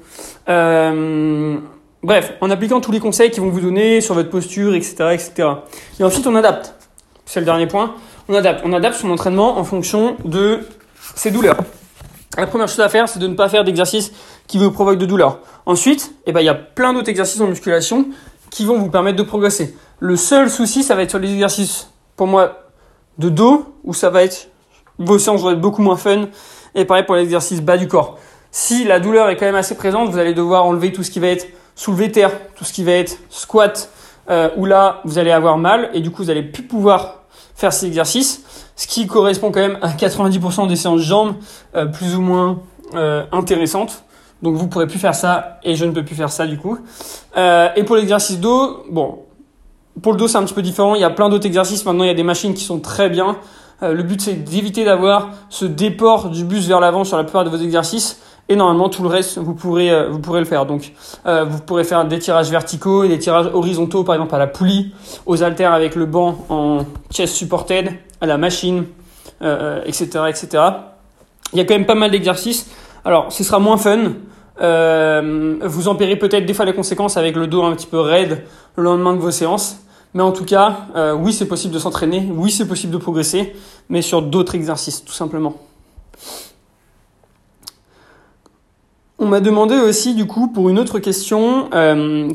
[0.48, 1.57] Euh,
[2.02, 5.48] bref, en appliquant tous les conseils qu'ils vont vous donner sur votre posture, etc., etc.
[6.00, 6.74] Et ensuite, on adapte.
[7.26, 7.94] C'est le dernier point.
[8.28, 8.62] On adapte.
[8.64, 10.61] On adapte son entraînement en fonction de
[11.14, 11.58] ses douleurs.
[12.37, 14.12] La première chose à faire, c'est de ne pas faire d'exercices
[14.46, 15.40] qui vous provoquent de douleur.
[15.66, 18.08] Ensuite, eh ben, il y a plein d'autres exercices en musculation
[18.50, 19.76] qui vont vous permettre de progresser.
[19.98, 22.70] Le seul souci, ça va être sur les exercices, pour moi,
[23.18, 24.48] de dos, où ça va être,
[24.98, 26.28] vos séances vont être beaucoup moins fun.
[26.74, 28.18] Et pareil pour l'exercice bas du corps.
[28.50, 31.20] Si la douleur est quand même assez présente, vous allez devoir enlever tout ce qui
[31.20, 31.46] va être
[31.78, 33.88] soulevé terre, tout ce qui va être squat,
[34.28, 37.22] euh, où là, vous allez avoir mal, et du coup, vous allez plus pouvoir
[37.54, 38.44] faire ces exercices
[38.78, 41.34] ce qui correspond quand même à 90% des séances jambes
[41.74, 42.60] euh, plus ou moins
[42.94, 44.04] euh, intéressantes.
[44.40, 46.78] Donc vous pourrez plus faire ça et je ne peux plus faire ça du coup.
[47.36, 49.18] Euh, et pour l'exercice dos, bon,
[50.00, 50.94] pour le dos c'est un petit peu différent.
[50.94, 51.84] Il y a plein d'autres exercices.
[51.84, 53.36] Maintenant il y a des machines qui sont très bien.
[53.82, 57.50] le but c'est d'éviter d'avoir ce déport du bus vers l'avant sur la plupart de
[57.50, 58.20] vos exercices.
[58.50, 60.64] Et normalement tout le reste vous pourrez vous pourrez le faire.
[60.64, 60.92] Donc
[61.24, 64.94] vous pourrez faire des tirages verticaux et des tirages horizontaux par exemple à la poulie,
[65.26, 68.84] aux haltères avec le banc en chest supported à la machine,
[69.40, 70.48] etc., euh, etc.
[71.52, 72.70] Il y a quand même pas mal d'exercices.
[73.04, 74.12] Alors, ce sera moins fun.
[74.61, 78.00] Euh, vous en paierez peut-être des fois les conséquences avec le dos un petit peu
[78.00, 78.44] raide
[78.76, 79.78] le lendemain de vos séances.
[80.14, 83.54] Mais en tout cas, euh, oui, c'est possible de s'entraîner, oui, c'est possible de progresser,
[83.88, 85.54] mais sur d'autres exercices, tout simplement.
[89.18, 91.68] On m'a demandé aussi, du coup, pour une autre question,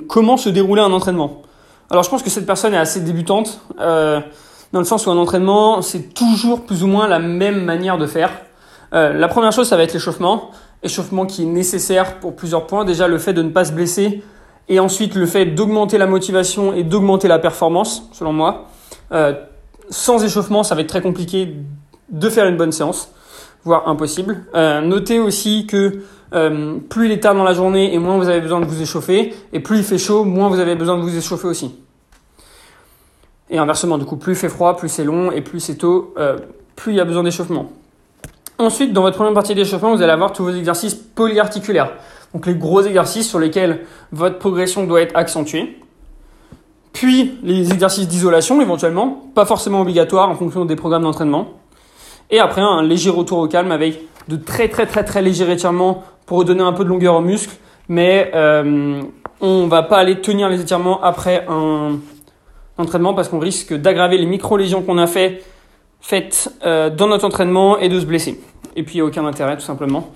[0.07, 1.41] comment se dérouler un entraînement.
[1.89, 3.61] Alors, je pense que cette personne est assez débutante.
[3.79, 4.19] Euh,
[4.71, 8.07] dans le sens où un entraînement, c'est toujours plus ou moins la même manière de
[8.07, 8.31] faire.
[8.93, 10.49] Euh, la première chose, ça va être l'échauffement.
[10.81, 12.83] Échauffement qui est nécessaire pour plusieurs points.
[12.83, 14.23] Déjà, le fait de ne pas se blesser.
[14.69, 18.65] Et ensuite, le fait d'augmenter la motivation et d'augmenter la performance, selon moi.
[19.11, 19.33] Euh,
[19.89, 21.55] sans échauffement, ça va être très compliqué
[22.09, 23.11] de faire une bonne séance,
[23.63, 24.45] voire impossible.
[24.55, 26.01] Euh, notez aussi que
[26.33, 28.81] euh, plus il est tard dans la journée et moins vous avez besoin de vous
[28.81, 31.75] échauffer, et plus il fait chaud, moins vous avez besoin de vous échauffer aussi.
[33.49, 36.13] Et inversement, du coup, plus il fait froid, plus c'est long, et plus c'est tôt,
[36.17, 36.37] euh,
[36.75, 37.71] plus il y a besoin d'échauffement.
[38.57, 41.91] Ensuite, dans votre première partie d'échauffement, vous allez avoir tous vos exercices polyarticulaires.
[42.33, 45.77] Donc les gros exercices sur lesquels votre progression doit être accentuée.
[46.93, 51.49] Puis les exercices d'isolation éventuellement, pas forcément obligatoires en fonction des programmes d'entraînement.
[52.29, 56.03] Et après un léger retour au calme avec de très très très très légers étirements
[56.25, 57.55] pour redonner un peu de longueur aux muscles.
[57.89, 59.01] Mais euh,
[59.41, 61.99] on va pas aller tenir les étirements après un,
[62.77, 65.43] entraînement parce qu'on risque d'aggraver les micro-lésions qu'on a fait,
[66.01, 68.39] faites euh, dans notre entraînement et de se blesser.
[68.75, 70.11] Et puis il n'y a aucun intérêt tout simplement.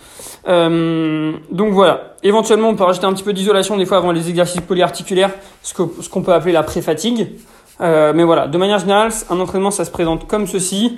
[0.47, 2.15] Euh, donc voilà.
[2.23, 5.73] Éventuellement on peut rajouter un petit peu d'isolation des fois avant les exercices polyarticulaires, ce
[5.73, 7.33] qu'on ce qu'on peut appeler la pré-fatigue.
[7.79, 10.97] Euh, mais voilà, de manière générale, un entraînement ça se présente comme ceci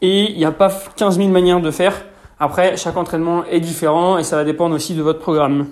[0.00, 2.04] et il n'y a pas 15 000 manières de faire.
[2.42, 5.66] Après, chaque entraînement est différent et ça va dépendre aussi de votre programme.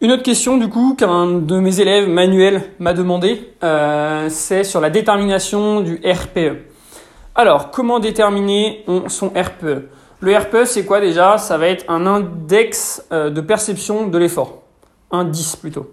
[0.00, 4.80] Une autre question du coup qu'un de mes élèves, Manuel, m'a demandé, euh, c'est sur
[4.80, 6.56] la détermination du RPE.
[7.36, 11.38] Alors, comment déterminer son RPE Le RPE, c'est quoi déjà?
[11.38, 14.62] Ça va être un index euh, de perception de l'effort.
[15.12, 15.86] Indice plutôt.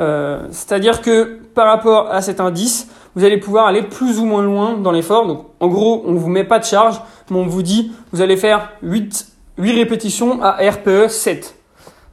[0.00, 4.42] Euh, c'est-à-dire que par rapport à cet indice, vous allez pouvoir aller plus ou moins
[4.42, 5.26] loin dans l'effort.
[5.26, 7.00] Donc, en gros, on ne vous met pas de charge,
[7.34, 9.26] on vous dit, vous allez faire 8,
[9.58, 11.56] 8 répétitions à RPE 7.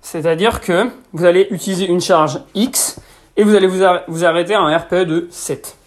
[0.01, 2.99] C'est-à-dire que vous allez utiliser une charge X
[3.37, 5.77] et vous allez vous, vous arrêter à un RPE de 7.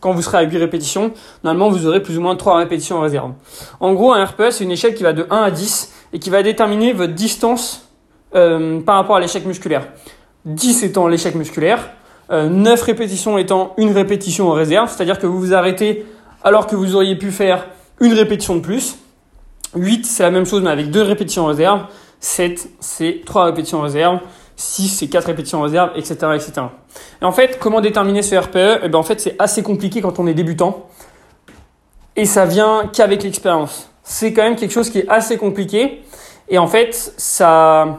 [0.00, 3.00] Quand vous serez à 8 répétitions, normalement vous aurez plus ou moins 3 répétitions en
[3.00, 3.32] réserve.
[3.80, 6.30] En gros, un RPE, c'est une échelle qui va de 1 à 10 et qui
[6.30, 7.88] va déterminer votre distance
[8.34, 9.88] euh, par rapport à l'échec musculaire.
[10.44, 11.90] 10 étant l'échec musculaire,
[12.30, 16.04] 9 euh, répétitions étant une répétition en réserve, c'est-à-dire que vous vous arrêtez
[16.44, 17.66] alors que vous auriez pu faire
[18.02, 18.96] une répétition de plus.
[19.74, 21.86] 8, c'est la même chose mais avec 2 répétitions en réserve.
[22.20, 24.18] 7, c'est 3 répétitions en réserve.
[24.56, 26.52] 6, c'est 4 répétitions en réserve, etc., etc.
[27.22, 30.18] Et en fait, comment déterminer ce RPE Eh bien, en fait, c'est assez compliqué quand
[30.18, 30.86] on est débutant.
[32.16, 33.88] Et ça vient qu'avec l'expérience.
[34.02, 36.02] C'est quand même quelque chose qui est assez compliqué.
[36.48, 37.98] Et en fait, ça,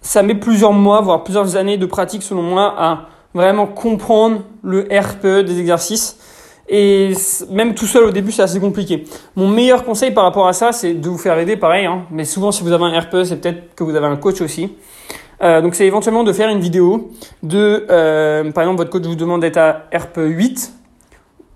[0.00, 4.86] ça met plusieurs mois, voire plusieurs années de pratique, selon moi, à vraiment comprendre le
[4.90, 6.18] RPE des exercices.
[6.68, 7.12] Et
[7.50, 9.04] même tout seul au début, c'est assez compliqué.
[9.36, 11.86] Mon meilleur conseil par rapport à ça, c'est de vous faire aider, pareil.
[11.86, 14.40] Hein, mais souvent, si vous avez un RPE, c'est peut-être que vous avez un coach
[14.40, 14.72] aussi.
[15.42, 17.10] Euh, donc, c'est éventuellement de faire une vidéo
[17.42, 20.72] de, euh, par exemple, votre coach vous demande d'être à RPE 8.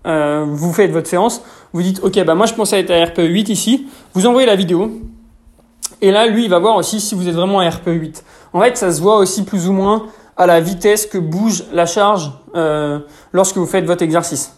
[0.06, 1.42] Euh, vous faites votre séance.
[1.72, 3.86] Vous dites, OK, bah moi, je pense à être à RPE 8 ici.
[4.14, 4.90] Vous envoyez la vidéo.
[6.00, 8.24] Et là, lui, il va voir aussi si vous êtes vraiment à RPE 8.
[8.52, 11.84] En fait, ça se voit aussi plus ou moins à la vitesse que bouge la
[11.84, 13.00] charge euh,
[13.32, 14.54] lorsque vous faites votre exercice.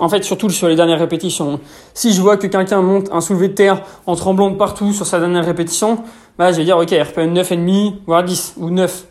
[0.00, 1.60] En fait, surtout sur les dernières répétitions.
[1.94, 5.06] Si je vois que quelqu'un monte un soulevé de terre en tremblant de partout sur
[5.06, 6.02] sa dernière répétition,
[6.38, 9.04] bah, je vais dire, OK, RPE 9,5, voire 10, ou 9.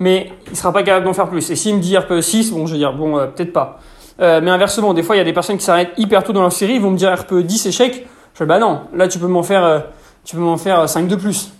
[0.00, 1.50] Mais il sera pas capable d'en faire plus.
[1.50, 3.80] Et s'il me dit RPE 6, bon, je vais dire, bon, euh, peut-être pas.
[4.20, 6.42] Euh, mais inversement, des fois, il y a des personnes qui s'arrêtent hyper tôt dans
[6.42, 8.06] leur série, ils vont me dire RPE 10 échec.
[8.34, 9.80] Je vais, bah non, là, tu peux m'en faire, euh,
[10.24, 11.52] tu peux m'en faire 5 de plus.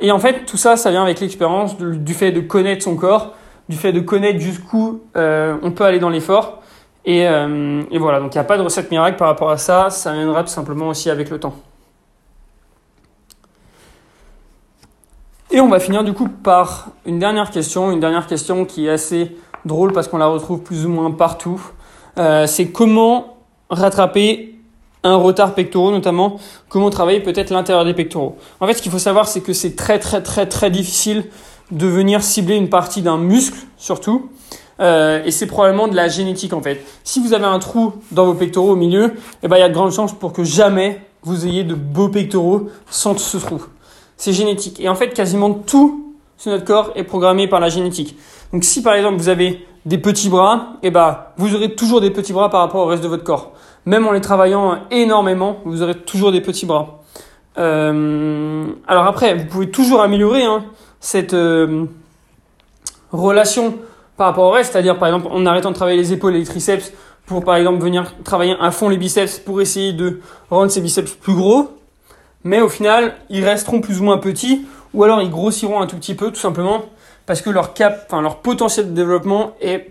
[0.00, 3.34] Et en fait, tout ça, ça vient avec l'expérience du fait de connaître son corps,
[3.68, 6.59] du fait de connaître jusqu'où on peut aller dans l'effort.
[7.04, 9.56] Et, euh, et, voilà, donc il n'y a pas de recette miracle par rapport à
[9.56, 11.54] ça, ça viendra tout simplement aussi avec le temps.
[15.50, 18.90] Et on va finir du coup par une dernière question, une dernière question qui est
[18.90, 21.60] assez drôle parce qu'on la retrouve plus ou moins partout.
[22.18, 24.54] Euh, c'est comment rattraper
[25.02, 28.36] un retard pectoraux notamment, comment travailler peut-être l'intérieur des pectoraux.
[28.60, 31.24] En fait, ce qu'il faut savoir, c'est que c'est très très très très difficile
[31.70, 34.30] de venir cibler une partie d'un muscle, surtout.
[34.80, 36.84] Euh, et c'est probablement de la génétique en fait.
[37.04, 39.68] Si vous avez un trou dans vos pectoraux au milieu, eh ben, il y a
[39.68, 43.62] de grandes chances pour que jamais vous ayez de beaux pectoraux sans ce trou.
[44.16, 44.80] C'est génétique.
[44.80, 48.16] Et en fait, quasiment tout sur notre corps est programmé par la génétique.
[48.52, 52.10] Donc si par exemple vous avez des petits bras, eh ben, vous aurez toujours des
[52.10, 53.52] petits bras par rapport au reste de votre corps
[53.86, 57.00] même en les travaillant énormément, vous aurez toujours des petits bras.
[57.58, 60.64] Euh, alors après, vous pouvez toujours améliorer hein,
[61.00, 61.86] cette euh,
[63.12, 63.74] relation
[64.20, 66.44] par rapport au reste, c'est-à-dire par exemple en arrêtant de travailler les épaules et les
[66.44, 66.92] triceps
[67.24, 71.12] pour par exemple venir travailler à fond les biceps pour essayer de rendre ces biceps
[71.12, 71.70] plus gros,
[72.44, 75.96] mais au final ils resteront plus ou moins petits ou alors ils grossiront un tout
[75.96, 76.82] petit peu tout simplement
[77.24, 79.88] parce que leur cap, enfin leur potentiel de développement est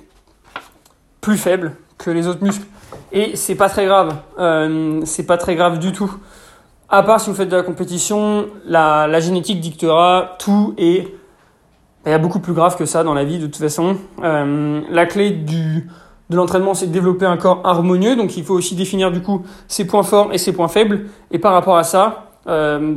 [1.21, 2.67] plus faible que les autres muscles.
[3.11, 4.15] Et c'est pas très grave.
[4.37, 6.13] Euh, c'est pas très grave du tout.
[6.87, 11.15] À part si vous faites de la compétition, la, la génétique dictera tout et
[12.05, 13.97] il y a beaucoup plus grave que ça dans la vie de toute façon.
[14.23, 15.89] Euh, la clé du,
[16.29, 18.15] de l'entraînement, c'est de développer un corps harmonieux.
[18.15, 21.07] Donc il faut aussi définir du coup ses points forts et ses points faibles.
[21.31, 22.95] Et par rapport à ça, euh,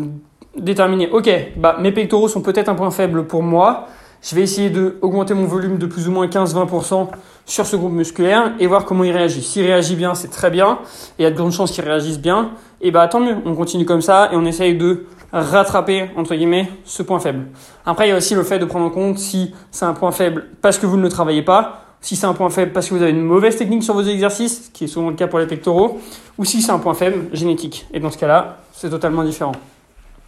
[0.57, 3.87] déterminer, ok, bah, mes pectoraux sont peut-être un point faible pour moi.
[4.23, 7.09] Je vais essayer d'augmenter mon volume de plus ou moins 15-20%
[7.45, 9.43] sur ce groupe musculaire et voir comment il réagit.
[9.43, 10.79] S'il réagit bien, c'est très bien,
[11.19, 13.57] et il y a de grandes chances qu'il réagisse bien, et bah tant mieux, on
[13.57, 15.07] continue comme ça et on essaye de
[15.41, 17.47] rattraper, entre guillemets, ce point faible.
[17.87, 20.13] Après, il y a aussi le fait de prendre en compte si c'est un point
[20.13, 22.95] faible parce que vous ne le travaillez pas, si c'est un point faible parce que
[22.95, 25.47] vous avez une mauvaise technique sur vos exercices, qui est souvent le cas pour les
[25.47, 26.01] pectoraux,
[26.39, 27.87] ou si c'est un point faible génétique.
[27.93, 29.53] Et dans ce cas-là, c'est totalement différent.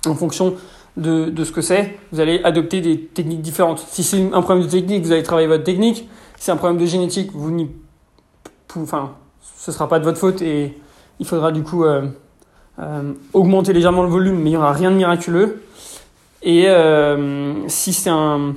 [0.07, 0.55] En fonction
[0.97, 3.85] de, ce que c'est, vous allez adopter des techniques différentes.
[3.89, 6.09] Si c'est un problème de technique, vous allez travailler votre technique
[6.45, 7.71] c'est un problème de génétique, vous n'y,
[8.77, 9.15] enfin,
[9.57, 10.79] ce sera pas de votre faute et
[11.19, 12.07] il faudra du coup euh,
[13.33, 15.63] augmenter légèrement le volume, mais il n'y aura rien de miraculeux.
[16.43, 18.55] Et euh, si c'est un,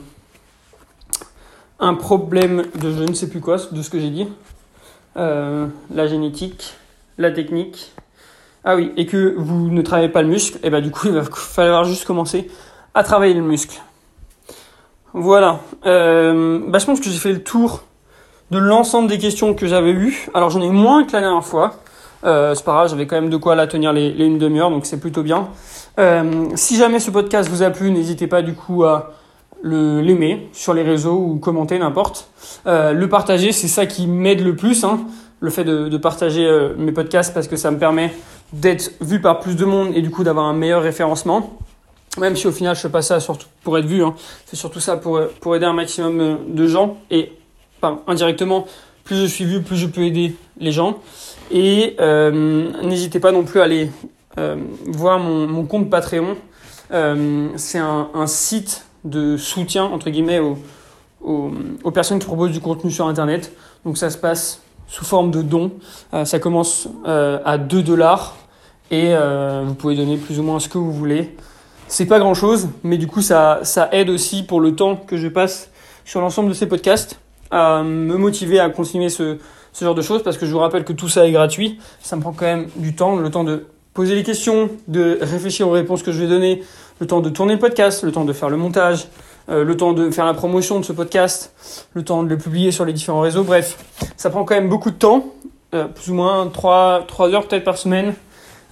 [2.00, 4.28] problème de je ne sais plus quoi, de ce que j'ai dit,
[5.16, 6.74] la génétique,
[7.18, 7.94] la technique,
[8.64, 11.14] ah oui, et que vous ne travaillez pas le muscle, et bah du coup il
[11.14, 12.50] va falloir juste commencer
[12.94, 13.82] à travailler le muscle.
[15.14, 15.62] Voilà.
[15.86, 17.84] Euh, bah, je pense que j'ai fait le tour
[18.52, 20.28] de l'ensemble des questions que j'avais eues.
[20.34, 21.76] Alors j'en ai moins que la dernière fois.
[22.24, 24.86] Euh, c'est pas grave, j'avais quand même de quoi la tenir les, une demi-heure, donc
[24.86, 25.50] c'est plutôt bien.
[26.00, 29.14] Euh, si jamais ce podcast vous a plu, n'hésitez pas du coup à
[29.62, 32.30] le l'aimer sur les réseaux ou commenter n'importe.
[32.68, 34.84] Euh, le partager, c'est ça qui m'aide le plus.
[34.84, 35.02] Hein.
[35.40, 38.14] le fait de, partager mes podcasts parce que ça me permet
[38.54, 41.58] d'être vu par plus de monde et du coup d'avoir un meilleur référencement.
[42.18, 44.16] Même si au final je fais pas ça surtout pour être vu, hein.
[44.46, 47.32] c'est surtout ça pour, pour aider un maximum de gens et
[48.08, 48.66] indirectement,
[49.04, 51.00] plus je suis vu, plus je peux aider les gens.
[51.52, 53.90] Et euh, n'hésitez pas non plus à aller
[54.38, 56.36] euh, voir mon, mon, compte Patreon.
[56.92, 60.58] Euh, c'est un, un, site de soutien entre guillemets aux,
[61.22, 61.52] aux,
[61.84, 63.54] aux, personnes qui proposent du contenu sur Internet.
[63.86, 65.72] Donc ça se passe sous forme de dons.
[66.14, 68.38] Euh, ça commence euh, à 2 dollars
[68.90, 69.14] et
[69.66, 71.36] vous pouvez donner plus ou moins ce que vous voulez.
[71.90, 75.18] C'est pas grand chose, mais du coup ça, ça aide aussi pour le temps que
[75.18, 75.72] je passe
[76.06, 77.20] sur l'ensemble de ces podcasts
[77.52, 79.40] à me motiver à continuer ce,
[79.78, 81.78] ce genre de choses parce que je vous rappelle que tout ça est gratuit.
[82.02, 85.68] Ça me prend quand même du temps, le temps de poser les questions, de réfléchir
[85.68, 86.64] aux réponses que je vais donner,
[87.00, 89.08] le temps de tourner le podcast, le temps de faire le montage,
[89.50, 91.54] euh, le temps de faire la promotion de ce podcast,
[91.94, 93.44] le temps de le publier sur les différents réseaux.
[93.44, 93.78] Bref,
[94.16, 95.26] ça prend quand même beaucoup de temps,
[95.76, 98.16] euh, plus ou moins 3, 3 heures peut-être par semaine,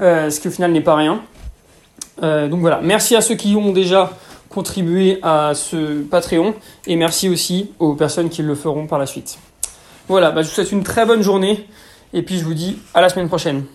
[0.02, 1.22] euh, ce qui au final n'est pas rien.
[2.22, 4.10] Donc voilà, merci à ceux qui ont déjà
[4.50, 6.56] contribué à ce Patreon
[6.88, 9.38] et merci aussi aux personnes qui le feront par la suite.
[10.08, 11.68] Voilà, bah, je vous souhaite une très bonne journée
[12.14, 13.66] et puis je vous dis à la semaine prochaine.